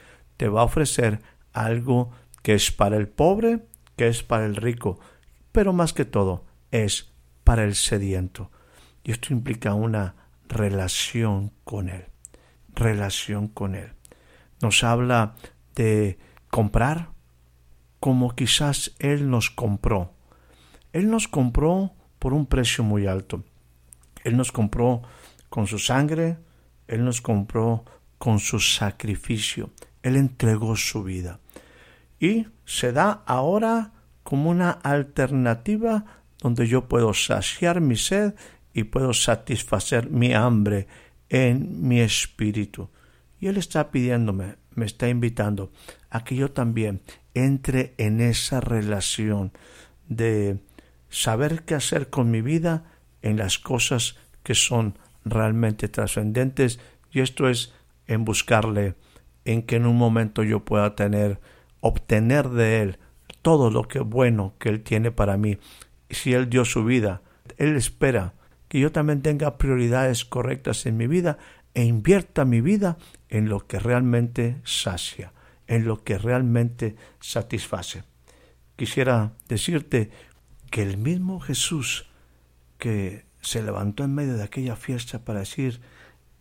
Te 0.41 0.49
va 0.49 0.63
a 0.63 0.65
ofrecer 0.65 1.21
algo 1.53 2.13
que 2.43 2.55
es 2.55 2.73
para 2.73 2.97
el 2.97 3.09
pobre, 3.09 3.67
que 3.97 4.09
es 4.09 4.23
para 4.23 4.47
el 4.47 4.57
rico, 4.57 4.99
pero 5.53 5.75
más 5.75 5.93
que 5.93 6.07
todo 6.07 6.47
es 6.71 7.13
para 7.45 7.63
el 7.63 7.75
sediento. 7.75 8.51
Y 9.05 9.11
esto 9.11 9.35
implica 9.35 9.75
una 9.75 10.15
relación 10.49 11.53
con 11.63 11.91
Él. 11.91 12.07
Relación 12.75 13.49
con 13.49 13.75
Él. 13.75 13.93
Nos 14.63 14.83
habla 14.83 15.35
de 15.75 16.19
comprar 16.49 17.11
como 17.99 18.35
quizás 18.35 18.95
Él 18.99 19.29
nos 19.29 19.51
compró. 19.51 20.15
Él 20.95 21.11
nos 21.11 21.29
compró 21.29 21.93
por 22.19 22.33
un 22.33 22.47
precio 22.47 22.83
muy 22.83 23.07
alto. 23.07 23.45
Él 24.25 24.39
nos 24.39 24.53
compró 24.53 25.03
con 25.51 25.67
su 25.67 25.79
sangre, 25.79 26.39
Él 26.89 27.05
nos 27.05 27.21
compró 27.21 27.85
con 28.17 28.39
su 28.39 28.59
sacrificio. 28.59 29.69
Él 30.03 30.17
entregó 30.17 30.77
su 30.77 31.03
vida. 31.03 31.41
Y 32.19 32.47
se 32.65 32.93
da 32.93 33.23
ahora 33.27 33.93
como 34.23 34.51
una 34.51 34.71
alternativa 34.71 36.05
donde 36.41 36.67
yo 36.69 36.89
puedo 36.89 37.15
saciar 37.15 37.81
mi 37.81 37.97
sed 37.97 38.35
y 38.73 38.85
puedo 38.85 39.13
satisfacer 39.13 40.11
mi 40.11 40.33
hambre 40.35 40.87
en 41.29 41.87
mi 41.87 42.01
espíritu. 42.01 42.91
Y 43.41 43.47
Él 43.47 43.57
está 43.57 43.91
pidiéndome, 43.91 44.57
me 44.75 44.87
está 44.87 45.09
invitando 45.09 45.73
a 46.11 46.25
que 46.25 46.37
yo 46.37 46.51
también 46.51 47.01
entre 47.35 47.95
en 47.99 48.21
esa 48.21 48.61
relación 48.61 49.53
de 50.09 50.61
saber 51.09 51.63
qué 51.65 51.75
hacer 51.75 52.11
con 52.11 52.31
mi 52.31 52.43
vida 52.43 52.85
en 53.23 53.37
las 53.37 53.59
cosas 53.59 54.17
que 54.43 54.55
son 54.55 54.99
realmente 55.25 55.89
trascendentes 55.89 56.81
y 57.13 57.21
esto 57.21 57.49
es 57.49 57.73
en 58.07 58.25
buscarle 58.25 58.95
en 59.45 59.63
que 59.63 59.77
en 59.77 59.87
un 59.87 59.97
momento 59.97 60.43
yo 60.43 60.65
pueda 60.65 60.95
tener 60.95 61.41
obtener 61.81 62.49
de 62.51 62.83
él 62.83 62.99
todo 63.43 63.71
lo 63.71 63.89
que 63.89 64.01
bueno 64.01 64.55
que 64.59 64.69
él 64.69 64.83
tiene 64.83 65.11
para 65.11 65.37
mí 65.37 65.59
si 66.11 66.35
él 66.35 66.51
dio 66.51 66.65
su 66.65 66.85
vida 66.85 67.23
él 67.57 67.77
espera 67.77 68.35
que 68.71 68.79
yo 68.79 68.93
también 68.93 69.21
tenga 69.21 69.59
prioridades 69.59 70.25
correctas 70.25 70.87
en 70.87 70.97
mi 70.97 71.09
vida 71.09 71.39
e 71.75 71.85
invierta 71.85 72.45
mi 72.45 72.61
vida 72.61 72.99
en 73.29 73.49
lo 73.49 73.67
que 73.67 73.81
realmente 73.81 74.61
sacia, 74.65 75.33
en 75.67 75.85
lo 75.87 76.05
que 76.05 76.19
realmente 76.19 76.95
satisface. 77.19 78.05
Quisiera 78.77 79.33
decirte 79.49 80.11
que 80.71 80.83
el 80.83 80.99
mismo 80.99 81.41
Jesús 81.41 82.07
que 82.79 83.25
se 83.41 83.63
levantó 83.63 84.05
en 84.05 84.15
medio 84.15 84.37
de 84.37 84.45
aquella 84.45 84.77
fiesta 84.77 85.25
para 85.25 85.41
decir, 85.41 85.81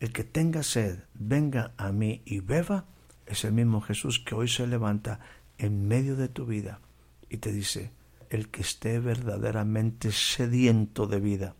el 0.00 0.12
que 0.12 0.24
tenga 0.24 0.62
sed, 0.62 1.00
venga 1.14 1.72
a 1.76 1.92
mí 1.92 2.22
y 2.24 2.40
beba, 2.40 2.86
es 3.26 3.44
el 3.44 3.52
mismo 3.52 3.80
Jesús 3.80 4.18
que 4.18 4.34
hoy 4.34 4.48
se 4.48 4.66
levanta 4.66 5.20
en 5.58 5.86
medio 5.86 6.16
de 6.16 6.28
tu 6.28 6.46
vida 6.46 6.80
y 7.28 7.36
te 7.36 7.52
dice, 7.52 7.92
el 8.30 8.48
que 8.48 8.62
esté 8.62 8.98
verdaderamente 8.98 10.10
sediento 10.10 11.06
de 11.06 11.20
vida, 11.20 11.54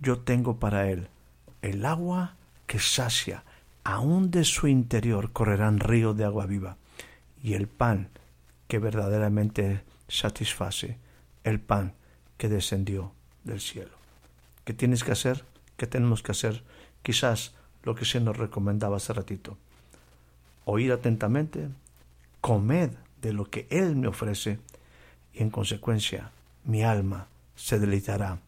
yo 0.00 0.18
tengo 0.18 0.58
para 0.58 0.90
él 0.90 1.08
el 1.62 1.84
agua 1.84 2.36
que 2.66 2.78
sacia, 2.78 3.44
aún 3.82 4.30
de 4.30 4.44
su 4.44 4.68
interior 4.68 5.32
correrán 5.32 5.80
ríos 5.80 6.16
de 6.16 6.24
agua 6.24 6.46
viva, 6.46 6.76
y 7.42 7.54
el 7.54 7.66
pan 7.66 8.10
que 8.68 8.78
verdaderamente 8.78 9.82
satisface, 10.08 10.98
el 11.44 11.60
pan 11.60 11.94
que 12.36 12.48
descendió 12.48 13.12
del 13.44 13.60
cielo. 13.60 13.92
¿Qué 14.64 14.74
tienes 14.74 15.04
que 15.04 15.12
hacer? 15.12 15.44
¿Qué 15.76 15.86
tenemos 15.86 16.22
que 16.22 16.32
hacer? 16.32 16.64
Quizás 17.02 17.54
lo 17.86 17.94
que 17.94 18.04
se 18.04 18.20
nos 18.20 18.36
recomendaba 18.36 18.96
hace 18.96 19.12
ratito. 19.12 19.56
Oír 20.64 20.90
atentamente, 20.90 21.68
comed 22.40 22.90
de 23.22 23.32
lo 23.32 23.48
que 23.48 23.68
Él 23.70 23.94
me 23.94 24.08
ofrece 24.08 24.58
y 25.32 25.42
en 25.42 25.50
consecuencia 25.50 26.32
mi 26.64 26.82
alma 26.82 27.28
se 27.54 27.78
deleitará 27.78 28.40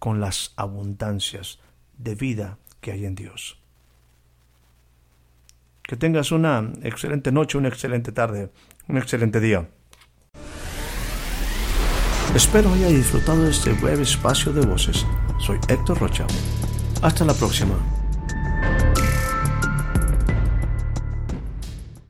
con 0.00 0.20
las 0.20 0.52
abundancias 0.56 1.60
de 1.98 2.16
vida 2.16 2.58
que 2.80 2.90
hay 2.90 3.06
en 3.06 3.14
Dios. 3.14 3.58
Que 5.84 5.96
tengas 5.96 6.32
una 6.32 6.72
excelente 6.82 7.30
noche, 7.30 7.58
una 7.58 7.68
excelente 7.68 8.10
tarde, 8.10 8.50
un 8.88 8.98
excelente 8.98 9.38
día. 9.38 9.68
Espero 12.34 12.72
haya 12.72 12.88
disfrutado 12.88 13.44
de 13.44 13.50
este 13.50 13.72
breve 13.72 14.02
espacio 14.02 14.52
de 14.52 14.66
voces. 14.66 15.06
Soy 15.38 15.58
Héctor 15.68 15.98
Rocha. 16.00 16.26
Hasta 17.02 17.24
la 17.24 17.34
próxima. 17.34 17.76